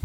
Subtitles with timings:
[0.00, 0.04] Hi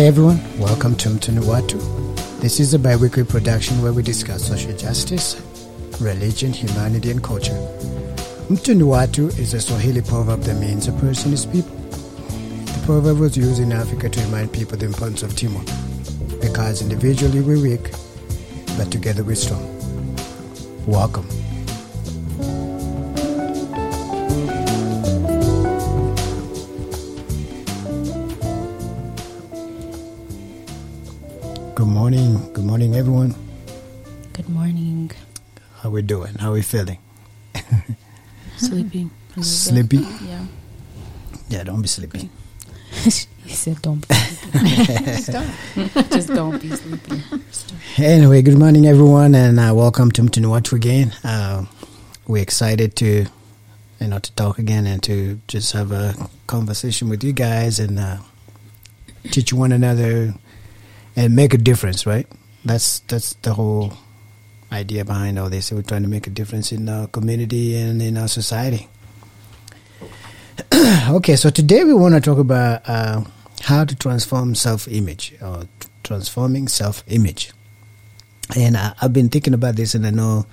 [0.00, 1.78] everyone, welcome to Mtu ni Watu.
[2.40, 5.36] This is a bi-weekly production where we discuss social justice,
[6.00, 7.58] religion, humanity, and culture.
[8.50, 11.76] Mtu ni Watu is a Swahili proverb that means a person is people.
[12.64, 15.68] The proverb was used in Africa to remind people the importance of teamwork,
[16.40, 17.90] because individually we're weak,
[18.76, 19.62] but together we're strong.
[20.86, 21.26] Welcome.
[31.74, 32.52] Good morning.
[32.52, 33.34] Good morning, everyone.
[34.32, 35.10] Good morning.
[35.80, 36.34] How we doing?
[36.34, 36.98] How we feeling?
[38.56, 39.10] Sleepy.
[39.40, 39.98] Sleepy?
[40.22, 40.46] Yeah.
[41.48, 42.30] Yeah, don't be sleepy.
[43.44, 45.04] he said, "Don't be sleepy.
[45.04, 46.10] Just don't.
[46.10, 47.78] Just don't be sleepy." Stop.
[47.98, 51.12] Anyway, good morning, everyone, and uh, welcome to Mtu ni Watu again.
[51.22, 51.64] Uh,
[52.26, 53.26] we're excited to,
[54.00, 56.14] you know, to talk again and to just have a
[56.46, 58.16] conversation with you guys and uh,
[59.30, 60.34] teach one another
[61.16, 62.06] and make a difference.
[62.06, 62.26] Right?
[62.64, 63.92] That's that's the whole
[64.72, 65.70] idea behind all this.
[65.70, 68.88] We're trying to make a difference in our community and in our society.
[71.08, 73.22] okay, so today we want to talk about uh,
[73.64, 75.64] how to transform self-image or
[76.02, 77.52] transforming self-image.
[78.56, 80.46] And I, I've been thinking about this, and I know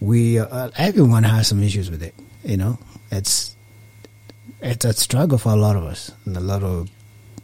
[0.00, 2.14] we uh, everyone has some issues with it.
[2.44, 2.78] You know,
[3.10, 3.54] it's
[4.60, 6.88] it's a struggle for a lot of us and a lot of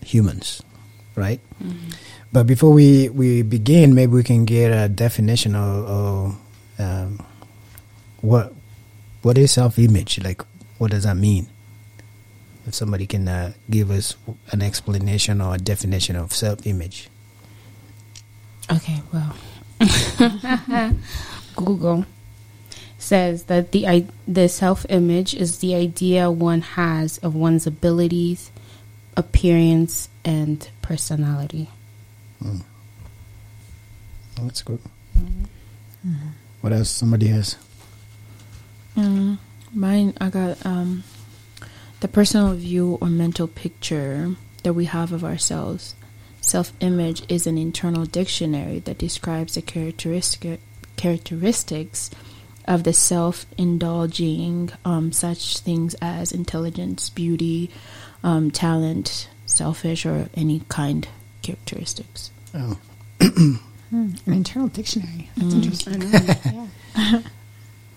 [0.04, 0.62] humans,
[1.14, 1.40] right?
[2.32, 6.40] But before we, we begin, maybe we can get a definition of, of
[6.78, 7.26] um,
[8.20, 8.54] what
[9.22, 10.22] what is self image.
[10.22, 10.42] Like,
[10.78, 11.48] what does that mean?
[12.66, 14.16] If somebody can uh, give us
[14.52, 17.08] an explanation or a definition of self image.
[18.70, 19.00] Okay.
[19.12, 19.34] Well,
[21.56, 22.04] Google
[22.98, 28.50] says that the the self image is the idea one has of one's abilities,
[29.16, 31.70] appearance, and personality.
[34.36, 34.80] That's good.
[36.60, 36.90] What else?
[36.90, 37.56] Somebody has.
[38.96, 39.38] Mm,
[39.72, 41.04] mine, I got um,
[42.00, 45.94] the personal view or mental picture that we have of ourselves.
[46.40, 50.60] Self image is an internal dictionary that describes the characteristic,
[50.96, 52.10] characteristics
[52.66, 57.70] of the self, indulging um, such things as intelligence, beauty,
[58.22, 61.08] um, talent, selfish, or any kind
[61.42, 62.30] characteristics.
[62.54, 62.78] Oh,
[63.90, 65.28] Hmm, an internal dictionary.
[65.36, 65.62] That's Mm.
[65.64, 66.02] interesting.
[66.94, 67.22] yeah.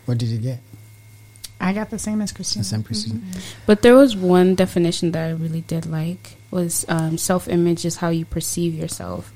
[0.06, 0.60] what did you get?
[1.60, 2.64] I got the same as Christina.
[2.64, 3.26] The same person.
[3.66, 7.98] But there was one definition that I really did like was um, self image is
[7.98, 9.34] how you perceive yourself.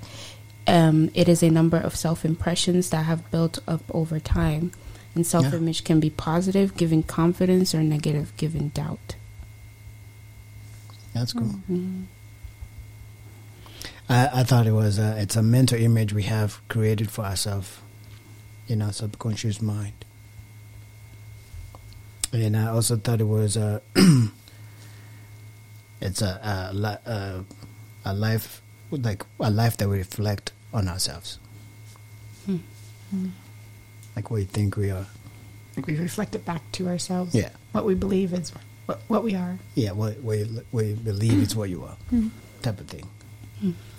[0.67, 4.71] Um, it is a number of self impressions that have built up over time,
[5.15, 9.15] and self image can be positive, giving confidence, or negative, giving doubt.
[11.13, 11.55] That's cool.
[11.69, 12.05] Mm.
[14.09, 17.79] I, I thought it was uh, it's a mental image we have created for ourselves
[18.67, 20.05] in our subconscious mind.
[22.33, 23.81] And I also thought it was a
[26.01, 27.39] it's a a, li- uh,
[28.05, 31.39] a life like a life that we reflect on ourselves.
[32.45, 32.57] Hmm.
[34.15, 35.05] Like what you think we are.
[35.75, 37.35] Like we reflect it back to ourselves.
[37.35, 37.49] Yeah.
[37.71, 38.51] What we believe is
[38.85, 39.57] what, what we are.
[39.75, 41.97] Yeah, what, we you, what you believe is what you are.
[42.61, 43.07] Type of thing.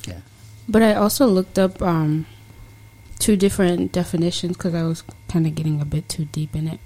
[0.06, 0.20] Yeah.
[0.68, 2.26] But I also looked up um,
[3.18, 6.80] two different definitions because I was kind of getting a bit too deep in it.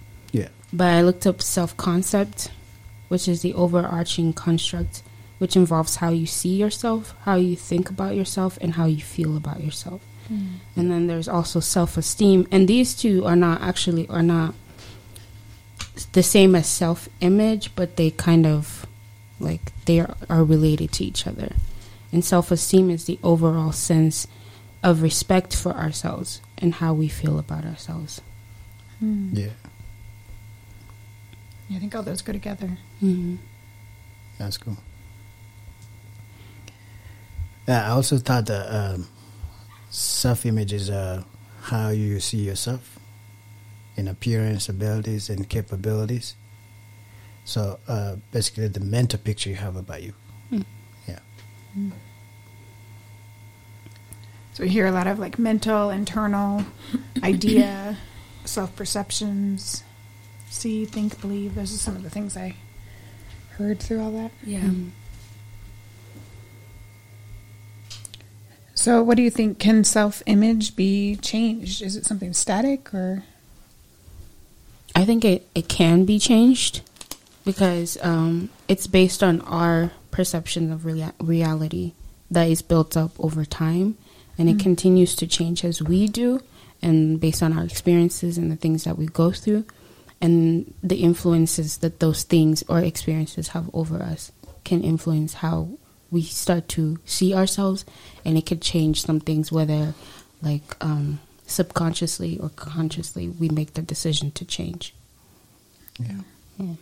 [0.73, 0.79] Yeah.
[0.79, 2.51] But I looked up self concept,
[3.09, 5.03] which is the overarching construct,
[5.39, 9.37] which involves how you see yourself, how you think about yourself, and how you feel
[9.37, 10.01] about yourself.
[10.33, 10.55] Mm.
[10.77, 14.55] And then there's also self esteem, and these two are not actually are not
[16.13, 18.87] the same as self image, but they kind of
[19.39, 21.53] like they are, are related to each other.
[22.13, 24.27] And self esteem is the overall sense
[24.83, 28.21] of respect for ourselves and how we feel about ourselves.
[28.99, 29.31] Hmm.
[29.33, 29.49] Yeah.
[29.49, 29.51] Yeah,
[31.71, 32.79] I think all those go together.
[33.03, 33.37] Mm-hmm.
[34.39, 34.77] That's cool.
[37.67, 39.09] Yeah, I also thought that um,
[39.91, 41.23] self image is uh,
[41.63, 42.99] how you see yourself
[43.97, 46.35] in appearance, abilities, and capabilities.
[47.45, 50.15] So uh, basically, the mental picture you have about you.
[50.51, 50.65] Mm.
[51.09, 51.19] Yeah.
[54.55, 56.65] So we hear a lot of like mental, internal,
[57.23, 57.97] idea,
[58.45, 59.83] self perceptions,
[60.53, 61.55] see, think, believe.
[61.55, 62.55] Those are some of the things I
[63.53, 64.31] heard through all that.
[64.45, 64.71] Yeah.
[68.75, 69.59] So, what do you think?
[69.59, 71.83] Can self image be changed?
[71.83, 73.25] Is it something static or?
[74.95, 76.83] I think it, it can be changed
[77.45, 81.93] because um, it's based on our perception of rea- reality
[82.31, 83.97] that is built up over time
[84.37, 86.41] and it continues to change as we do
[86.83, 89.65] and based on our experiences and the things that we go through
[90.23, 94.33] and the influences that those things or experiences have over us
[94.65, 95.69] can influence how
[96.11, 97.85] we start to see ourselves
[98.25, 99.93] and it could change some things whether
[100.41, 104.95] like um, subconsciously or consciously we make the decision to change
[105.99, 106.21] Yeah.
[106.59, 106.75] yeah.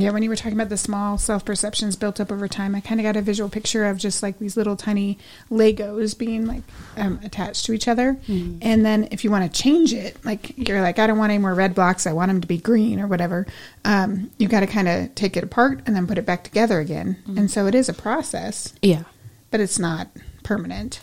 [0.00, 2.80] Yeah, when you were talking about the small self perceptions built up over time, I
[2.80, 5.18] kind of got a visual picture of just like these little tiny
[5.50, 6.62] Legos being like
[6.96, 8.18] um, attached to each other.
[8.28, 11.38] And then if you want to change it, like you're like, I don't want any
[11.40, 13.46] more red blocks, I want them to be green or whatever,
[13.84, 16.80] um, you got to kind of take it apart and then put it back together
[16.80, 17.22] again.
[17.26, 19.04] And so it is a process, yeah
[19.50, 20.08] but it's not
[20.42, 21.00] permanent.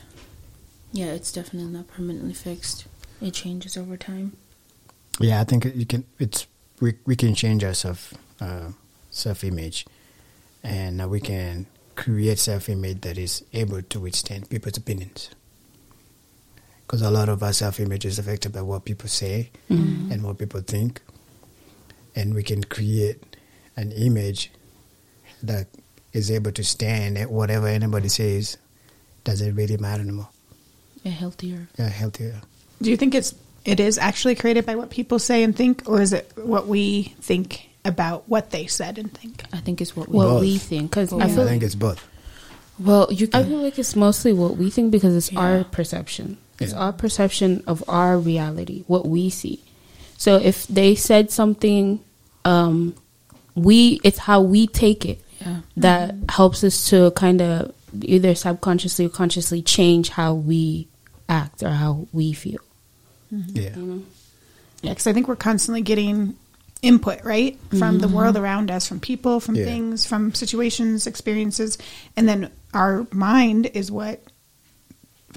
[0.91, 2.85] Yeah, it's definitely not permanently fixed.
[3.21, 4.33] It changes over time.
[5.19, 6.05] Yeah, I think you can.
[6.19, 6.45] It's
[6.79, 8.13] we we can change ourselves.
[8.41, 8.69] uh,
[9.13, 9.85] self image,
[10.63, 15.29] and we can create self image that is able to withstand people's opinions.
[16.81, 20.11] Because a lot of our self image is affected by what people say mm-hmm.
[20.11, 21.01] and what people think,
[22.15, 23.37] and we can create
[23.77, 24.51] an image
[25.41, 25.67] that
[26.11, 28.57] is able to stand at whatever anybody says.
[29.23, 30.27] Doesn't really matter anymore.
[31.05, 31.69] A healthier.
[31.79, 32.41] Yeah, healthier.
[32.81, 33.33] Do you think it's
[33.63, 37.15] it is actually created by what people say and think, or is it what we
[37.21, 39.43] think about what they said and think?
[39.53, 40.17] I think it's what we.
[40.17, 40.41] what Both.
[40.41, 42.05] we think because Oh, I I think it's both.
[42.79, 43.49] well, you I can.
[43.49, 45.63] feel like it's mostly what we think because it's our Yeah.
[45.71, 46.37] perception.
[46.59, 49.59] It's our perception of our reality, what we see.
[50.17, 51.99] So if they said something,
[52.45, 52.95] um,
[53.55, 55.61] we it's how we take it yeah.
[55.75, 60.87] that helps us to kind of either subconsciously or consciously change how we
[61.27, 62.61] act or how we feel.
[63.31, 63.75] Yeah.
[64.81, 66.35] Yeah, because I think we're constantly getting
[66.83, 69.65] input, right, from the world around us, from people, from Yeah.
[69.65, 71.77] things, from situations, experiences,
[72.15, 74.21] and then our mind is what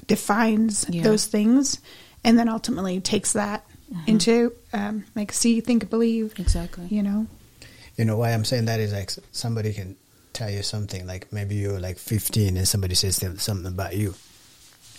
[0.07, 1.03] defines Yeah.
[1.03, 1.79] those things,
[2.23, 3.65] and then ultimately takes that
[4.05, 6.33] into um, like see, think, believe.
[6.37, 6.87] Exactly.
[6.89, 7.27] You know,
[7.97, 9.95] You know why I'm saying that is like somebody can
[10.33, 14.13] tell you something like maybe you're like 15 and somebody says something about you,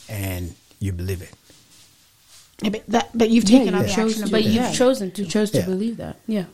[0.09, 1.31] and you believe it.
[2.62, 5.25] Yeah, but that but you've taken on you the chose action but you've chosen to
[5.25, 5.65] chose to Yeah.
[5.67, 6.17] believe that.
[6.27, 6.45] Yeah.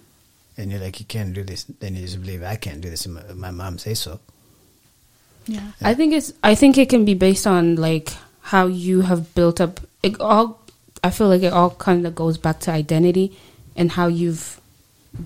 [0.56, 1.64] And you're like, you can't do this.
[1.64, 3.06] Then you just believe I can't do this.
[3.06, 4.20] and My, my mom says so.
[5.46, 5.72] yeah.
[5.82, 6.32] I think it's.
[6.42, 9.80] I think it can be based on like how you have built up.
[10.02, 10.60] It all.
[11.02, 13.36] I feel like it all kind of goes back to identity
[13.76, 14.60] and how you've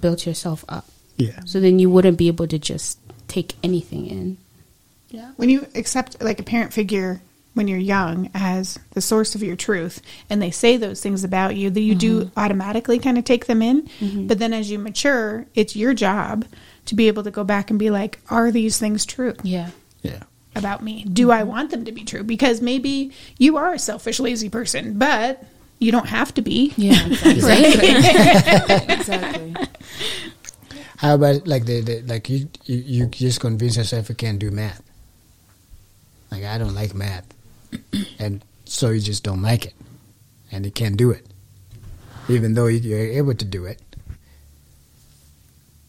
[0.00, 0.86] built yourself up.
[1.16, 1.40] Yeah.
[1.44, 4.38] So then you wouldn't be able to just take anything in.
[5.10, 5.32] Yeah.
[5.36, 7.20] When you accept like a parent figure
[7.58, 10.00] when you're young as the source of your truth
[10.30, 12.38] and they say those things about you that you do mm-hmm.
[12.38, 14.26] automatically kind of take them in mm-hmm.
[14.28, 16.46] but then as you mature it's your job
[16.86, 19.70] to be able to go back and be like are these things true Yeah.
[20.02, 20.22] Yeah.
[20.54, 21.48] about me do i mm-hmm.
[21.48, 25.44] want them to be true because maybe you are a selfish lazy person but
[25.80, 27.06] you don't have to be Yeah.
[27.24, 27.88] Exactly.
[28.94, 29.54] exactly.
[30.98, 34.50] How about like the, the like you, you you just convince yourself you can't do
[34.50, 34.82] math?
[36.30, 37.24] Like I don't like math,
[38.18, 39.74] and so you just don't like it,
[40.52, 41.26] and you can't do it,
[42.28, 43.80] even though you- you're able to do it.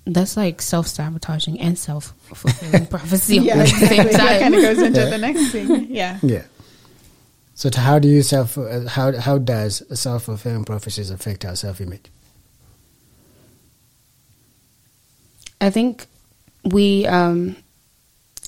[0.05, 4.11] That's like self sabotaging and self fulfilling prophecy Yeah, at the same exactly.
[4.17, 5.87] That kind of goes into the next thing.
[5.89, 6.17] Yeah.
[6.23, 6.43] Yeah.
[7.53, 8.57] So, to how do you self?
[8.57, 12.05] Uh, how how does self fulfilling prophecies affect our self image?
[15.61, 16.07] I think
[16.63, 17.55] we um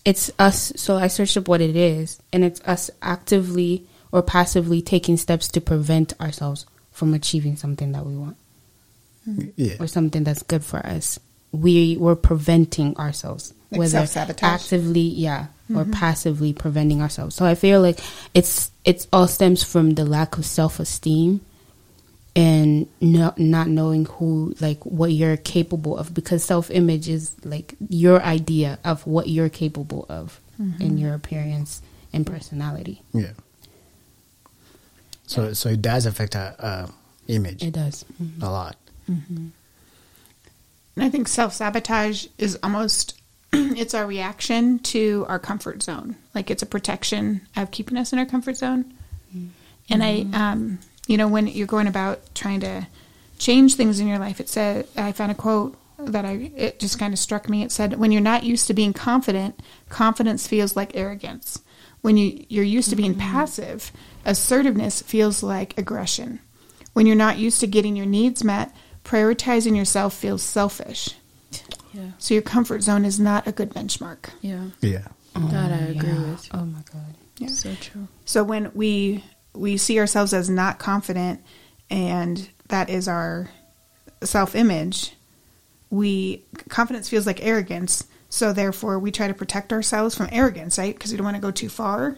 [0.05, 4.81] it's us so I searched up what it is and it's us actively or passively
[4.81, 8.37] taking steps to prevent ourselves from achieving something that we want
[9.27, 9.49] mm-hmm.
[9.55, 9.75] Yeah.
[9.79, 11.19] or something that's good for us.
[11.51, 13.53] We were preventing ourselves.
[13.71, 14.43] Like whether self-sabotage.
[14.43, 15.91] actively, yeah, or mm-hmm.
[15.91, 17.35] passively preventing ourselves.
[17.35, 17.99] So I feel like
[18.33, 21.41] it's it's all stems from the lack of self esteem
[22.35, 27.75] and not not knowing who like what you're capable of because self image is like
[27.89, 30.39] your idea of what you're capable of
[30.79, 31.81] in your appearance
[32.13, 33.01] and personality.
[33.13, 33.31] Yeah.
[35.27, 36.87] So so it does affect our uh,
[37.27, 38.05] image It does.
[38.41, 38.75] a lot.
[39.07, 39.51] And
[40.97, 43.19] I think self sabotage is almost
[43.53, 46.15] it's our reaction to our comfort zone.
[46.35, 48.93] Like it's a protection of keeping us in our comfort zone.
[49.89, 52.87] And I um you know when you're going about trying to
[53.37, 55.77] change things in your life it said I found a quote
[56.07, 57.63] that I it just kind of struck me.
[57.63, 61.61] It said when you're not used to being confident, confidence feels like arrogance.
[62.01, 63.31] When you you're used to being mm-hmm.
[63.31, 63.91] passive,
[64.25, 66.39] assertiveness feels like aggression.
[66.93, 71.09] When you're not used to getting your needs met, prioritizing yourself feels selfish.
[71.93, 72.11] Yeah.
[72.17, 74.29] So your comfort zone is not a good benchmark.
[74.41, 74.67] Yeah.
[74.81, 75.07] Yeah.
[75.35, 76.31] that I oh, agree Yeah.
[76.31, 76.49] with.
[76.53, 77.15] Oh my god.
[77.37, 77.49] Yeah.
[77.49, 78.07] So true.
[78.25, 81.41] So when we we see ourselves as not confident
[81.89, 83.49] and that is our
[84.23, 85.13] self-image,
[85.89, 88.05] we confidence feels like arrogance.
[88.29, 90.95] So therefore we try to protect ourselves from arrogance, right?
[90.95, 92.17] Because we don't want to go too far.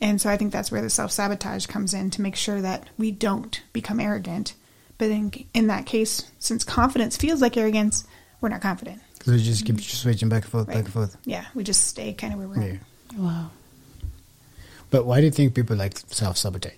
[0.00, 3.12] And so I think that's where the self-sabotage comes in to make sure that we
[3.12, 4.54] don't become arrogant.
[4.98, 8.04] But in, in that case, since confidence feels like arrogance,
[8.40, 9.00] we're not confident.
[9.22, 9.82] So we just keep mm-hmm.
[9.84, 11.16] switching back and forth, back and forth.
[11.24, 12.74] Yeah, we just stay kind of where we're Yeah.
[13.12, 13.18] at.
[13.18, 13.50] Wow.
[14.92, 16.74] But why do you think people like self sabotage?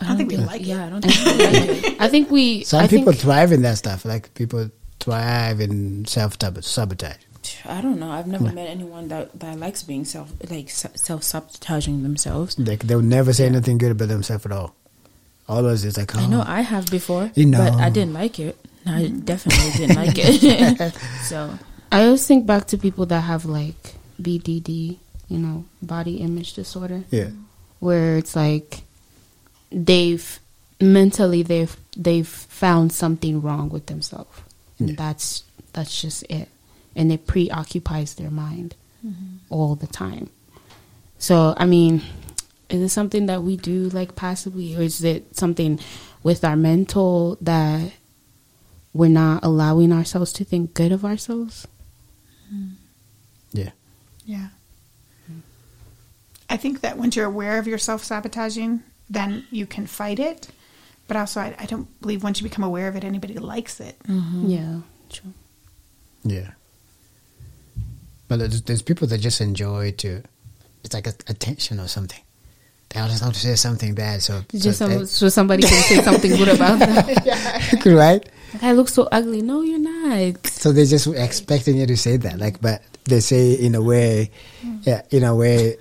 [0.00, 0.66] I don't think we like it.
[0.66, 1.96] Yeah, I don't think we like it.
[2.00, 4.04] I think we Some I people think, thrive in that stuff.
[4.04, 4.68] Like people
[5.00, 7.22] thrive in self sabotage.
[7.64, 8.10] I don't know.
[8.10, 12.58] I've never met anyone that, that likes being self like self sabotaging themselves.
[12.58, 14.74] Like they'll never say anything good about themselves at all.
[15.48, 16.44] Always it's like, oh, I know oh.
[16.46, 17.58] I have before, You know.
[17.58, 18.58] but I didn't like it.
[18.86, 20.94] I definitely didn't like it.
[21.22, 21.58] so
[21.90, 24.98] I always think back to people that have like BDD,
[25.28, 27.04] you know, body image disorder.
[27.10, 27.30] yeah,
[27.80, 28.82] where it's like
[29.70, 30.40] they've
[30.80, 34.40] mentally they've they've found something wrong with themselves.
[34.78, 34.94] And Yeah.
[34.96, 36.48] That's that's just it,
[36.96, 39.36] and it preoccupies their mind mm-hmm.
[39.50, 40.30] all the time.
[41.18, 42.02] So I mean,
[42.68, 45.80] is it something that we do like passively, or is it something
[46.22, 47.92] with our mental that
[48.92, 51.66] we're not allowing ourselves to think good of ourselves?
[52.52, 52.74] Mm-hmm.
[53.52, 53.70] yeah,
[54.24, 54.48] Yeah.
[56.50, 60.48] I think that once you're aware of your self sabotaging, then you can fight it.
[61.06, 63.98] But also, I, I don't believe once you become aware of it, anybody likes it.
[64.06, 64.46] Mm-hmm.
[64.48, 65.32] Yeah, true.
[66.22, 66.50] yeah.
[68.28, 70.22] But there's, there's people that just enjoy to.
[70.84, 72.20] It's like a, attention or something.
[72.90, 76.02] They always have to say something bad, so, Just so some, so somebody can say
[76.02, 77.06] something good about them.
[77.84, 78.26] they- right?
[78.62, 79.42] I look so ugly.
[79.42, 80.46] No, you're not.
[80.46, 84.30] So they're just expecting you to say that, like, but they say in a way,
[84.62, 84.86] mm.
[84.86, 85.76] yeah, in a way,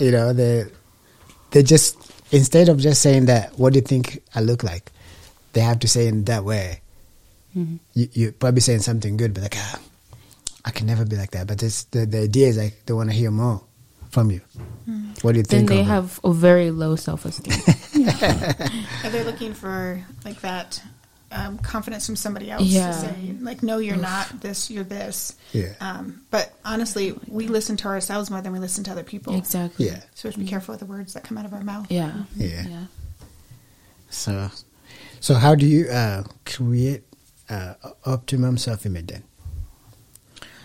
[0.00, 0.64] you know, they
[1.50, 1.96] they just
[2.32, 4.90] instead of just saying that, what do you think I look like?
[5.52, 6.80] They have to say in that way.
[7.56, 7.76] Mm-hmm.
[7.94, 9.80] You you probably saying something good, but like, ah,
[10.64, 11.46] I can never be like that.
[11.46, 13.62] But this, the the idea is like they want to hear more
[14.10, 14.40] from you.
[15.22, 15.68] What do you Then think?
[15.70, 15.90] they of it?
[15.90, 17.52] have a very low self esteem.
[19.04, 20.80] Are they looking for like that
[21.32, 22.88] um, confidence from somebody else Yeah.
[22.88, 25.34] to say, like, no, you're not this, you're this?
[25.52, 25.74] Yeah.
[25.80, 29.34] Um, but honestly, we listen to ourselves more than we listen to other people.
[29.36, 29.86] exactly.
[29.86, 31.62] yeah, So we have to be careful with the words that come out of our
[31.62, 31.86] mouth.
[31.90, 32.12] Yeah.
[32.36, 32.66] yeah.
[32.68, 32.84] Yeah.
[34.10, 34.50] So,
[35.20, 37.02] so how do you uh, create
[37.48, 39.22] uh, optimum self image then?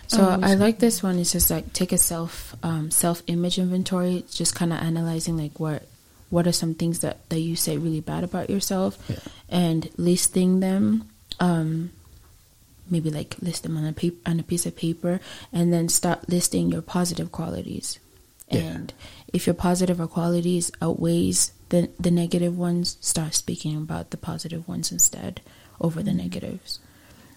[0.07, 1.17] So Oh, I like this one.
[1.19, 4.24] It's just like take a self um, self image inventory.
[4.31, 5.84] Just kind of analyzing like what
[6.29, 9.17] what are some things that that you say really bad about yourself, Yeah.
[9.50, 11.10] and listing them.
[11.39, 11.91] Um,
[12.89, 15.20] maybe like list them on a paper on a piece of paper,
[15.51, 18.00] and then start listing your positive qualities.
[18.50, 18.60] Yeah.
[18.60, 18.94] And
[19.34, 24.91] if your positive qualities outweighs the the negative ones, start speaking about the positive ones
[24.91, 25.41] instead
[25.82, 26.20] over the mm-hmm.
[26.20, 26.79] negatives.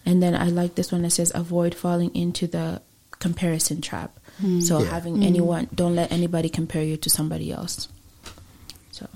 [0.05, 2.81] And then I like this one that says avoid falling into the
[3.19, 4.17] comparison trap.
[4.39, 4.61] Hmm.
[4.61, 4.89] So Yeah.
[4.89, 5.23] having hmm.
[5.23, 7.87] anyone don't let anybody compare you to somebody else.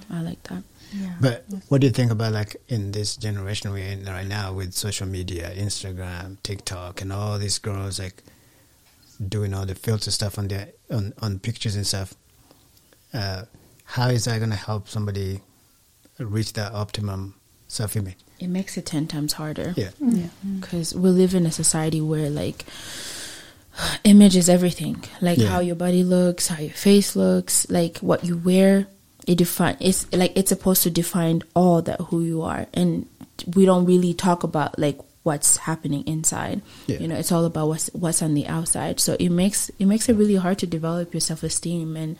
[0.09, 0.63] I like that.
[0.93, 1.13] Yeah.
[1.19, 4.73] But what do you think about like in this generation we're in right now with
[4.73, 8.21] social media, Instagram, TikTok, and all these girls like
[9.27, 12.13] doing all the filter stuff on their on, on pictures and stuff?
[13.13, 13.43] Uh,
[13.85, 15.41] how is that going to help somebody
[16.19, 17.35] reach that optimum
[17.67, 18.17] self image?
[18.39, 19.73] It makes it ten times harder.
[19.75, 20.27] Yeah, yeah.
[20.59, 22.65] because we live in a society where like
[24.03, 25.47] image is everything like Yeah.
[25.49, 28.85] how your body looks how your face looks like what you wear
[29.27, 33.08] it define it's like it's supposed to define all that who you are and
[33.56, 37.00] we don't really talk about like what's happening inside Yeah.
[37.00, 40.10] you know it's all about what's what's on the outside so it makes it makes
[40.10, 42.18] it really hard to develop your self-esteem and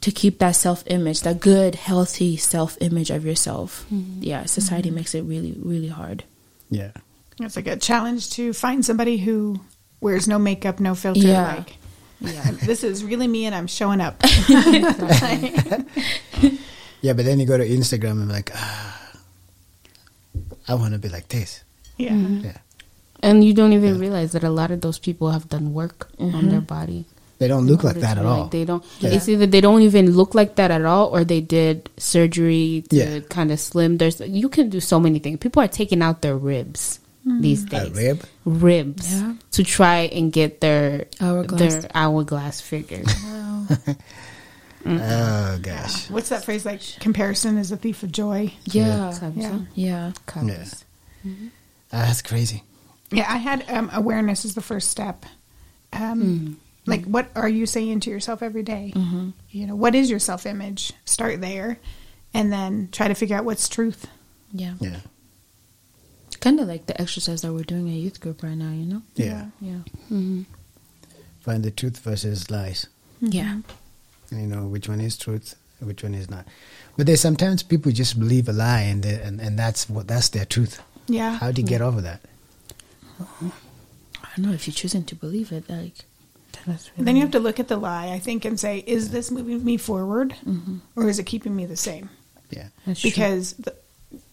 [0.00, 4.22] to keep that self-image that good healthy self-image of yourself mm-hmm.
[4.22, 6.24] yeah society makes it really really hard
[6.70, 6.92] yeah,
[7.40, 9.60] It's like a challenge to find somebody who
[10.00, 11.20] wears no makeup, no filter.
[11.20, 11.54] Yeah.
[11.56, 11.76] Like,
[12.20, 14.20] yeah, this is really me, and I'm showing up.
[17.00, 17.12] yeah.
[17.12, 19.12] But then you go to Instagram and like, ah,
[20.66, 21.62] I want to be like this.
[21.96, 22.58] yeah, Yeah,
[23.22, 24.00] And you don't even Yeah.
[24.00, 27.04] realize that a lot of those people have done work on their body.
[27.38, 28.46] they don't look like that to, at like, all.
[28.48, 28.84] They don't.
[28.98, 29.10] Yeah.
[29.10, 32.96] It's either they don't even look like that at all, or they did surgery to
[32.96, 33.20] Yeah.
[33.30, 33.98] kind of slim.
[33.98, 35.38] There's you can do so many things.
[35.38, 36.98] People are taking out their ribs
[37.40, 37.90] these A days.
[37.96, 38.24] rib?
[38.44, 39.34] Ribs Yeah.
[39.52, 41.58] to try and get their Hourglass.
[41.76, 43.04] their hourglass figure.
[44.86, 46.64] Oh gosh, What's that phrase?
[46.64, 48.52] Like comparison is a thief of joy.
[48.64, 49.58] yeah Yeah.
[49.74, 50.84] yeah Covers.
[51.26, 51.30] Ah,
[52.06, 52.62] that's crazy.
[53.10, 55.26] Yeah, I had um, awareness is the first step.
[55.92, 58.92] Um, Like, what are you saying to yourself every day?
[59.50, 60.92] You know, what is your self image?
[61.04, 61.78] Start there,
[62.32, 64.06] and then try to figure out what's truth.
[64.52, 65.00] yeah Yeah,
[66.40, 69.02] kind of like the exercise that we're doing at youth group right now you know?
[69.14, 69.46] Yeah.
[69.60, 69.80] yeah.
[70.10, 70.42] Mm-hmm.
[71.40, 72.86] Find the truth versus lies.
[73.22, 73.32] Mm-hmm.
[73.32, 73.58] yeah.
[74.30, 76.46] You know which one is truth which one is not.
[76.96, 80.28] But there's sometimes people just believe a lie and they, and, and that's what that's
[80.30, 80.82] their truth.
[81.06, 81.38] Yeah.
[81.38, 82.20] how do you get over that?
[83.20, 86.04] I don't know if you're choosing to believe it like
[86.66, 89.10] that's And then you have to look at the lie, I think, and say, is
[89.10, 90.78] this moving me forward, mm-hmm.
[90.96, 92.10] or is it keeping me the same?
[92.50, 92.68] yeah.
[92.86, 93.10] That's true.
[93.10, 93.74] Because, the,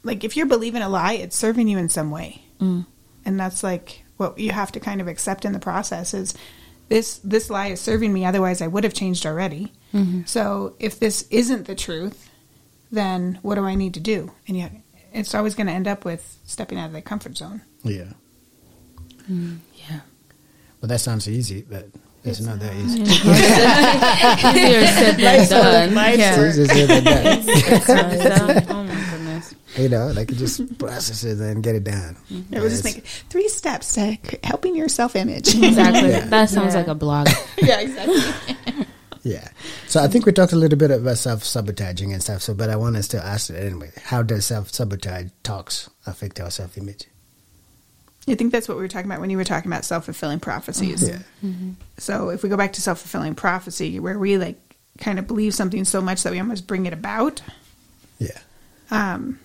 [0.06, 2.86] like, if you're believing a lie, it's serving you in some way, Mm.
[3.26, 6.34] and that's like what you have to kind of accept in the process is
[6.88, 8.24] this this lie is serving me.
[8.26, 9.74] Otherwise, I would have changed already.
[10.26, 12.30] So, if this isn't the truth,
[12.92, 14.32] then what do I need to do?
[14.48, 14.72] And yet,
[15.14, 17.62] it's always going to end up with stepping out of the comfort zone.
[17.84, 18.12] yeah
[19.30, 20.02] yeah
[20.82, 21.88] well that sounds easy but
[22.24, 23.02] it's, not that easy
[24.60, 26.20] Easier said than done.
[26.20, 28.85] yeah It's easier than that.
[29.78, 29.84] My goodness.
[29.84, 32.16] you know like you just process it and get it down
[32.52, 35.54] It was just It's- like three steps to helping your self image.
[35.56, 36.10] Exactly.
[36.10, 36.26] Yeah.
[36.28, 36.80] That sounds Yeah.
[36.82, 37.28] like a blog.
[37.58, 38.86] yeah, exactly.
[39.24, 39.48] yeah
[39.88, 42.76] so i think we talked a little bit about self-sabotaging and stuff so but i
[42.76, 47.06] want us to ask it anyway how does self-sabotage talks affect our self-image
[48.28, 50.40] I think that's what we were talking about when you were talking about self fulfilling
[50.40, 51.08] prophecies.
[51.08, 51.20] yeah
[52.00, 54.58] So if we go back to self fulfilling prophecy, where we like
[54.98, 57.44] kind of believe something so much that we almost bring it about,
[58.18, 58.40] yeah
[58.90, 59.40] um,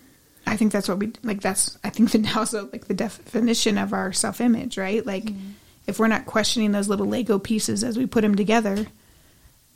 [0.51, 1.41] I think that's what we like.
[1.41, 5.05] That's I think that also like the definition of our self image, right?
[5.07, 5.51] Like mm-hmm.
[5.87, 8.87] if we're not questioning those little Lego pieces as we put them together,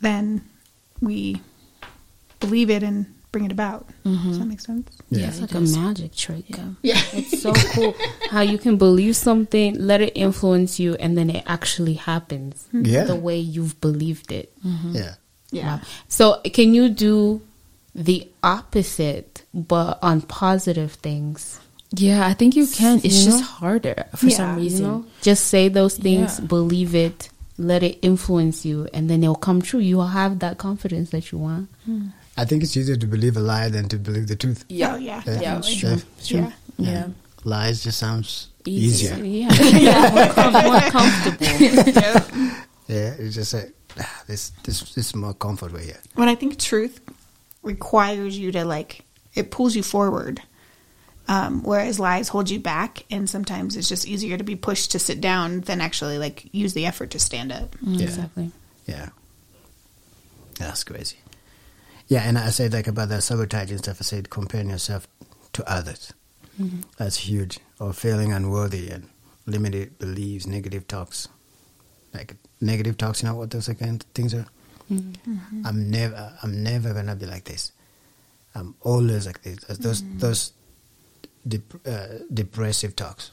[0.01, 0.43] then
[1.01, 1.41] we
[2.41, 3.89] believe it and bring it about.
[4.05, 4.29] Mm-hmm.
[4.29, 4.91] Does that make sense?
[5.11, 5.29] Yeah.
[5.29, 6.45] It's it like a magic trick.
[6.83, 7.01] Yeah.
[7.13, 7.95] It's so cool
[8.31, 12.85] how you can believe something, let it influence you, and then it actually happens hmm.
[12.85, 13.05] Yeah.
[13.05, 14.53] the way you've believed it.
[14.65, 14.95] Mm-hmm.
[14.95, 15.15] yeah
[15.51, 15.81] Yeah.
[16.09, 17.43] So, can you do
[17.95, 21.61] the opposite, but on positive things?
[21.97, 23.45] yeah i think you can it's You just know?
[23.63, 26.47] harder for Yeah, some reason You know, just say those things, Yeah.
[26.47, 29.79] believe it, let it influence you, and then it'll come true.
[29.79, 31.69] You will have that confidence that you want.
[32.37, 34.95] i think it's easier to believe a lie than to believe the truth Yeah.
[34.95, 35.23] Oh, yeah.
[35.27, 35.41] Yeah.
[35.41, 36.03] Yeah, definitely.
[36.19, 36.41] Sure.
[36.43, 36.51] Yeah.
[36.91, 37.07] yeah
[37.45, 39.07] lies just sounds Easy.
[39.07, 39.53] easier Yeah,
[39.89, 40.11] yeah.
[40.17, 41.47] More, com- more comfortable.
[42.89, 44.51] Yeah, it's just like ah, this.
[44.65, 46.01] This this is more comfort way here.
[46.21, 47.01] When I think truth
[47.63, 50.43] requires you to like, it pulls you forward,
[51.29, 54.99] um, whereas lies hold you back, and sometimes it's just easier to be pushed to
[54.99, 57.77] sit down than actually like use the effort to stand up.
[57.77, 58.05] Mm, yeah.
[58.05, 58.51] Exactly.
[58.87, 59.09] Yeah,
[60.59, 61.17] that's crazy.
[62.09, 63.97] Yeah, and I said like about the sabotaging stuff.
[64.01, 65.09] I said comparing yourself
[65.55, 66.13] to others.
[66.61, 66.81] Mm-hmm.
[66.99, 67.59] That's huge.
[67.81, 69.09] Or feeling unworthy and
[69.47, 71.29] limited beliefs, negative talks.
[72.13, 74.47] Like negative talks, you know what those kind of things are.
[74.93, 75.33] Mm-hmm.
[75.33, 75.67] Mm-hmm.
[75.67, 77.73] I'm never, I'm never gonna be like this.
[78.55, 79.59] I'm always like this.
[79.79, 80.19] Those mm-hmm.
[80.19, 80.53] those
[81.47, 83.31] dep- uh, depressive talks.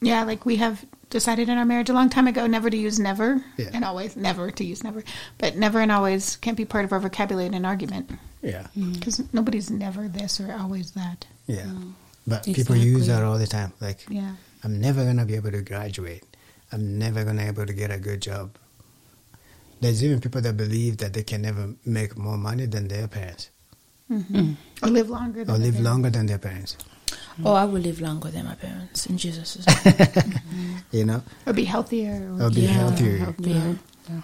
[0.00, 2.98] Yeah, like we have decided in our marriage a long time ago never to use
[3.00, 3.70] never Yeah.
[3.72, 5.02] and always, never to use never,
[5.38, 8.10] but never and always can't be part of our vocabulary in an argument.
[8.42, 8.94] Yeah, mm.
[8.94, 11.26] Because nobody's never this or always that.
[11.46, 11.62] yeah.
[11.64, 11.92] Mm.
[12.26, 13.72] But people use that all the time.
[13.80, 14.34] Like, Yeah.
[14.62, 16.24] I'm never gonna be able to graduate.
[16.70, 18.56] I'm never gonna be able to get a good job.
[19.80, 23.50] There's even people that believe that they can never make more money than their parents
[24.10, 24.36] Mm-hmm.
[24.36, 24.56] Mm.
[24.82, 25.84] Or live longer than or their live parents.
[25.90, 26.76] longer than their parents.
[26.76, 27.46] Mm-hmm.
[27.46, 30.34] Oh, I will live longer than my parents in Jesus' name.
[30.90, 32.24] You know, Or be healthier.
[32.38, 32.68] Or, or be Yeah.
[32.72, 33.34] healthier.
[33.38, 33.74] Yeah.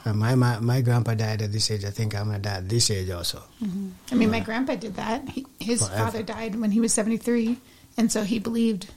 [0.07, 1.85] Uh, my, my my grandpa died at this age.
[1.85, 3.42] I think I'm gonna die at this age also.
[3.62, 3.88] Mm-hmm.
[4.11, 5.29] I mean, my uh, grandpa did that.
[5.29, 6.05] He, his Forever.
[6.05, 7.59] father died when he was 73.
[7.99, 8.88] And so he believed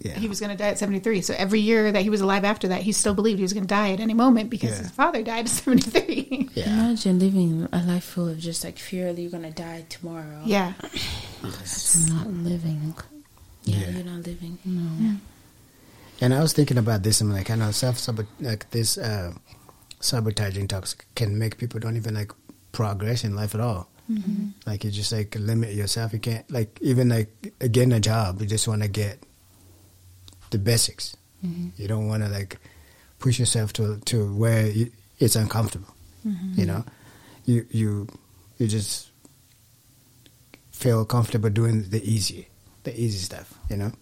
[0.00, 1.22] Yeah, he was going to die at 73.
[1.22, 3.64] So every year that he was alive after that, he still believed he was going
[3.66, 4.78] to die at any moment because Yeah.
[4.78, 6.48] his father died at 73.
[6.54, 6.66] yeah.
[6.72, 10.42] Imagine living a life full of just like fear that you're gonna die tomorrow.
[10.46, 10.74] yeah.
[11.42, 12.94] It's not living.
[13.64, 13.90] yeah, Yeah.
[13.90, 14.58] you're not living.
[14.64, 15.16] No.
[16.20, 17.20] And I was thinking about this.
[17.20, 18.08] I'm like, I know self
[18.40, 19.32] like this uh,
[20.00, 22.32] sabotaging talks can make people don't even like
[22.72, 23.88] progress in life at all.
[24.66, 26.12] Like you just like limit yourself.
[26.14, 28.40] You can't like even like getting a job.
[28.40, 29.22] You just want to get
[30.50, 31.16] the basics.
[31.44, 31.80] Mm-hmm.
[31.80, 32.58] You don't want to like
[33.18, 35.94] push yourself to to where you, it's uncomfortable.
[36.26, 36.60] Mm-hmm.
[36.60, 36.84] You know,
[37.44, 38.08] you you
[38.58, 39.10] you just
[40.72, 42.48] feel comfortable doing the easy,
[42.84, 43.54] the easy stuff.
[43.70, 43.92] You know.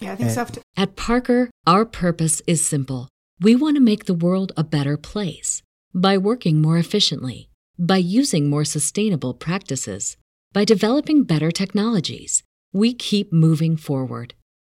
[0.00, 3.08] Yeah, I think self At Parker, our purpose is simple.
[3.40, 5.62] We want to make the world a better place
[5.94, 10.16] by working more efficiently, by using more sustainable practices,
[10.52, 12.42] by developing better technologies.
[12.72, 14.34] We keep moving forward.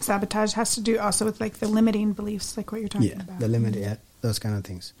[0.00, 3.22] Sabotage has to do also with like the limiting beliefs, like what you're talking yeah,
[3.22, 3.38] about.
[3.38, 4.92] the limit, yeah, those kind of things.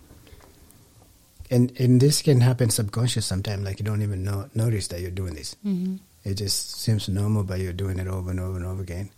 [1.50, 5.10] And and this can happen subconscious sometimes, like you don't even know notice that you're
[5.10, 5.56] doing this.
[5.64, 5.96] Mm-hmm.
[6.24, 9.10] It just seems normal, but you're doing it over and over and over again.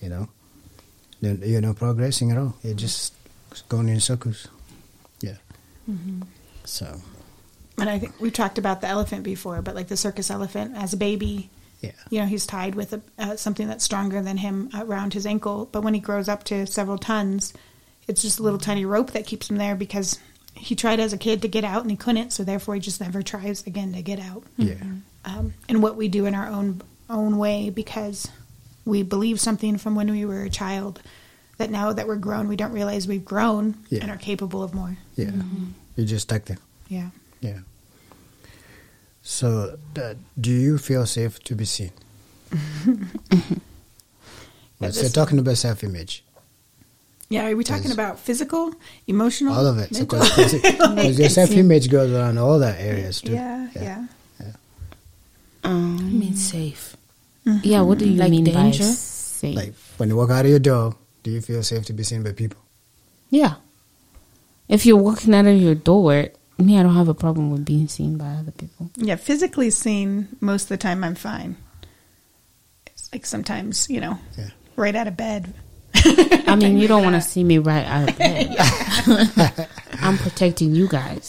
[0.00, 0.28] You know,
[1.20, 2.56] then you're not progressing at all.
[2.62, 3.14] You're just
[3.68, 4.48] going in circles.
[5.20, 5.36] Yeah.
[6.64, 7.00] So
[7.78, 10.92] And I think we've talked about the elephant before, but like the circus elephant as
[10.92, 14.68] a baby, yeah, you know, he's tied with a, uh, something that's stronger than him
[14.74, 15.68] around his ankle.
[15.72, 17.52] But when he grows up to several tons,
[18.06, 20.18] it's just a little tiny rope that keeps him there because
[20.54, 22.32] he tried as a kid to get out and he couldn't.
[22.32, 24.42] So therefore, he just never tries again to get out.
[24.56, 24.74] yeah,
[25.24, 28.28] Um, and what we do in our own own way because
[28.84, 31.00] we believe something from when we were a child
[31.58, 34.02] that now that we're grown, we don't realize we've grown Yeah.
[34.02, 34.96] and are capable of more.
[35.16, 35.30] yeah.
[35.96, 36.58] You're just stuck there.
[36.88, 37.10] Yeah.
[37.40, 37.58] Yeah.
[39.22, 41.92] So, uh, do you feel safe to be seen?
[44.80, 46.24] well, so talking about self-image,
[47.28, 47.46] Yeah.
[47.48, 47.92] Are we talking Yes.
[47.94, 48.74] about physical,
[49.06, 49.94] emotional, all of it.
[49.94, 50.18] So, mental?
[50.18, 53.32] because your self-image goes around all that areas too.
[53.32, 54.04] yeah, yeah.
[55.62, 56.96] Um, I mean, safe.
[57.62, 58.82] yeah, what do you Like mean danger?
[58.84, 59.54] by safe?
[59.54, 62.22] Like when you walk out of your door, do you feel safe to be seen
[62.22, 62.58] by people?
[63.30, 63.54] yeah.
[64.68, 66.28] If you're walking out of your door,
[66.62, 68.90] me, I don't have a problem with being seen by other people.
[68.96, 71.56] Yeah, physically seen, most of the time I'm fine.
[72.86, 74.48] It's like sometimes, you know, Yeah.
[74.76, 75.52] right out of bed.
[75.94, 78.56] I mean, you don't want to see me right out of bed.
[80.00, 81.26] I'm protecting you guys.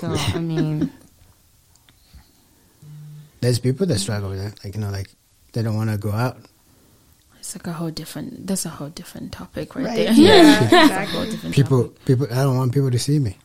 [0.00, 0.90] So, I mean,
[3.40, 4.64] There's people that struggle with that.
[4.64, 5.08] Like you know, like
[5.52, 6.38] they don't want to go out.
[7.38, 8.46] It's like a whole different.
[8.46, 9.96] That's a whole different topic right, Right.
[9.96, 10.12] there.
[10.12, 11.50] Yeah, That's a exactly.
[11.50, 12.04] People, topic.
[12.04, 12.26] people.
[12.30, 13.36] I don't want people to see me.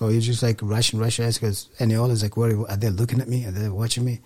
[0.00, 2.88] Or you just like rush and rush because and they always like, what are they
[2.90, 3.44] looking at me?
[3.44, 4.20] Are they watching me?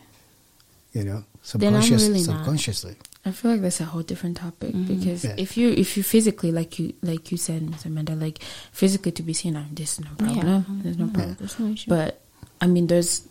[0.93, 1.25] You know,
[1.57, 2.37] Then I'm subconscious, really not.
[2.39, 2.97] subconsciously.
[3.27, 4.95] I feel like that's a whole different topic mm-hmm.
[4.95, 5.35] because Yeah.
[5.37, 8.39] if you if you physically like you like you said, Miss Amanda, like
[8.71, 10.47] physically to be seen, I'm there's no problem.
[10.47, 10.63] Yeah.
[10.83, 11.37] There's no problem.
[11.41, 11.89] there's no issue.
[11.91, 12.21] But
[12.61, 13.27] I mean, there's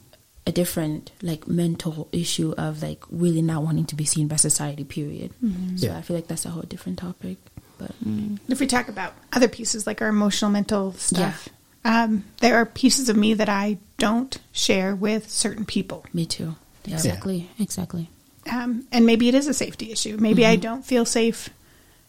[0.45, 4.83] a different like mental issue of like really not wanting to be seen by society.
[4.83, 5.31] Period.
[5.41, 5.77] Mm-hmm.
[5.77, 5.97] So Yeah.
[5.97, 7.37] I feel like that's a whole different topic.
[7.77, 8.51] But mm-hmm.
[8.51, 11.47] If we talk about other pieces like our emotional, mental stuff,
[11.85, 16.05] um, there are pieces of me that I don't share with certain people.
[16.13, 16.55] me too.
[16.85, 16.95] Yeah.
[16.95, 17.49] Exactly.
[17.59, 18.09] Exactly.
[18.51, 20.17] um, and maybe it is a safety issue.
[20.19, 21.49] Maybe I don't feel safe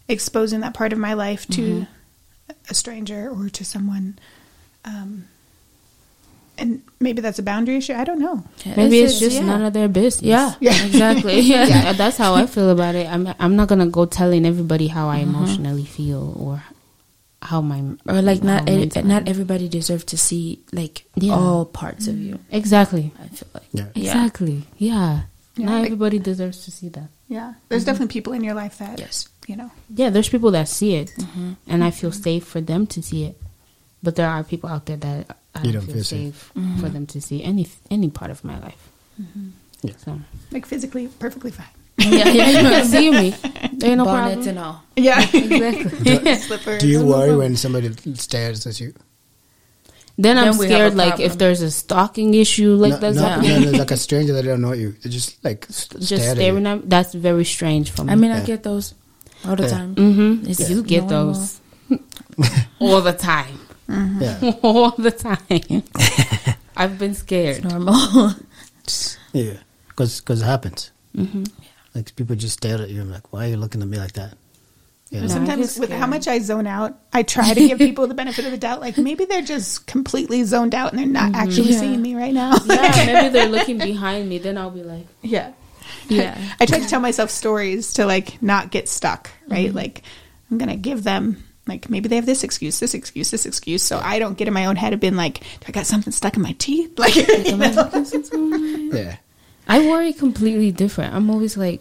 [0.09, 1.87] exposing that part of my life to
[2.69, 4.19] a stranger or to someone.
[4.85, 5.29] Um,
[6.59, 7.95] and maybe that's a boundary issue.
[7.95, 8.45] I don't know.
[8.65, 9.45] Maybe it's, just yeah.
[9.45, 10.23] none of their business.
[10.23, 10.55] Yeah.
[10.61, 10.87] Yeah.
[10.87, 11.41] exactly.
[11.41, 11.93] Yeah.
[11.97, 13.07] that's how I feel about it.
[13.09, 16.63] I'm I'm not gonna go telling everybody how I emotionally feel or
[17.45, 21.35] how my or like not e- not everybody deserves to see like Yeah.
[21.35, 22.39] all parts of you.
[22.51, 23.89] exactly I feel like Yeah.
[23.95, 25.23] exactly yeah.
[25.57, 27.09] Yeah, Not like- everybody deserves to see that.
[27.29, 27.69] Yeah, mm-hmm.
[27.69, 29.29] there's definitely people in your life that Yes.
[29.47, 29.71] you know.
[29.95, 31.53] Yeah, there's people that see it, mm-hmm.
[31.69, 32.23] and I feel mm-hmm.
[32.23, 33.37] safe for them to see it.
[34.03, 36.51] But there are people out there that I don't, don't feel, feel safe.
[36.55, 38.83] safe for them to see any any part of my life.
[39.83, 39.95] Yeah.
[40.05, 41.71] So Like physically, perfectly fine.
[42.11, 43.31] yeah, yeah, you can see me.
[43.73, 44.49] There ain't no Bonnets problem.
[44.49, 44.83] and all.
[44.97, 46.35] Yeah, Exactly.
[46.47, 46.81] slippers.
[46.81, 48.95] Do you worry when somebody stares at you?
[50.17, 50.95] then I'm Then we have a scared.
[50.95, 51.31] Like problem.
[51.31, 54.33] if there's a stalking issue, like no, that's no, happening, no, no, like a stranger
[54.35, 54.93] that don't know you.
[55.03, 56.71] They just like s- just stare at staring you.
[56.71, 56.83] at me.
[56.87, 58.13] That's very strange for me.
[58.13, 58.45] I mean, I Yeah.
[58.47, 58.95] get those
[59.45, 59.69] all the Yeah.
[59.71, 59.95] time.
[59.97, 60.49] mm-hmm.
[60.51, 61.33] It's you get normal.
[61.35, 61.61] those
[62.79, 65.83] all the time, Yeah, all the time.
[66.77, 67.65] I've been scared.
[67.65, 68.35] Normal.
[69.33, 69.55] yeah,
[69.89, 70.93] because it happens.
[71.95, 73.01] Like people just stare at you.
[73.01, 74.37] I'm like, why are you looking at me like that?
[75.11, 75.21] Yeah.
[75.21, 78.07] But No, I Sometimes with how much I zone out, I try to give people
[78.07, 78.81] the benefit of the doubt.
[78.81, 81.49] Like maybe they're just completely zoned out and they're not mm-hmm.
[81.49, 81.81] actually Yeah.
[81.81, 82.57] seeing me right now.
[82.67, 84.39] Yeah, maybe they're looking behind me.
[84.39, 85.53] Then I'll be like, yeah.
[86.09, 86.37] Yeah.
[86.61, 89.69] I try to tell myself stories to like not get stuck, right?
[89.69, 89.77] Mm-hmm.
[89.77, 90.03] Like
[90.51, 93.99] I'm gonna give them like maybe they have this excuse, this excuse, this excuse, so
[93.99, 96.37] I don't get in my own head of being like, do I got something stuck
[96.37, 96.93] in my teeth?
[96.99, 98.91] Like, you know?
[98.95, 99.17] yeah.
[99.69, 101.15] I worry completely different.
[101.15, 101.81] I'm always like,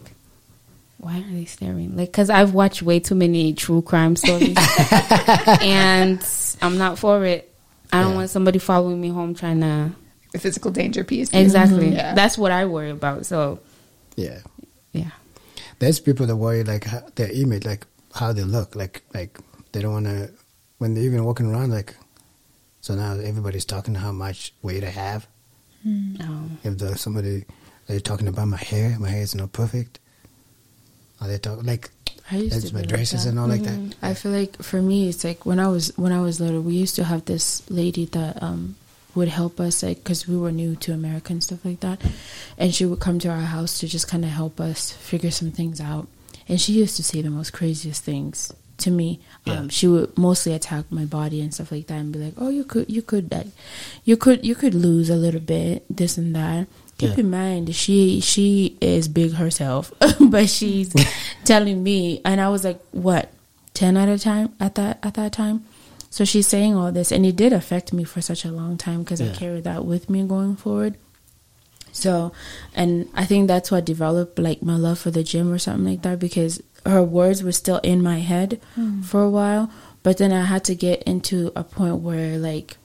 [0.97, 1.97] why are they staring?
[1.97, 4.55] Like, because I've watched way too many true crime stories,
[5.61, 6.25] and
[6.61, 7.53] I'm not for it.
[7.91, 8.17] I don't Yeah.
[8.17, 9.91] want somebody following me home trying to.
[10.31, 11.29] the physical danger piece.
[11.33, 11.89] Exactly.
[11.93, 12.15] Yeah.
[12.15, 13.25] That's what I worry about.
[13.25, 13.59] So,
[14.15, 14.39] Yeah.
[14.91, 15.11] yeah.
[15.79, 19.37] There's people that worry like how, their image, like how they look, like like
[19.73, 20.31] they don't want to
[20.79, 21.69] when they're even walking around.
[21.71, 21.93] Like
[22.81, 25.27] so now everybody's talking how much weight I have.
[25.85, 27.43] Um, If there's somebody
[27.87, 29.99] they're talking about my hair, my hair is not perfect.
[31.21, 31.89] Are they talking like
[32.31, 33.29] I used that's to my be like dresses that.
[33.31, 33.95] and all like that.
[34.01, 36.75] I feel like for me, it's like when I was when I was little, we
[36.75, 38.75] used to have this lady that um
[39.15, 42.01] would help us like because we were new to America and stuff like that,
[42.57, 45.51] and she would come to our house to just kind of help us figure some
[45.51, 46.07] things out.
[46.47, 49.19] And she used to say the most craziest things to me.
[49.45, 49.59] Yeah.
[49.59, 52.49] Um, she would mostly attack my body and stuff like that, and be like, "Oh,
[52.49, 53.47] you could, you could, like,
[54.03, 56.67] you could, you could lose a little bit, this and that."
[57.07, 57.23] Keep Yeah.
[57.23, 60.93] in mind, she she is big herself, but she's
[61.45, 63.31] telling me, and I was like, "What,
[63.73, 65.65] ten at a time at that at that time?"
[66.09, 69.01] So she's saying all this, and it did affect me for such a long time
[69.01, 70.95] because I carried that with me going forward.
[71.91, 72.31] So,
[72.75, 76.01] and I think that's what developed like my love for the gym or something like
[76.03, 79.01] that because her words were still in my head hmm.
[79.01, 79.71] for a while,
[80.03, 82.77] but then I had to get into a point where like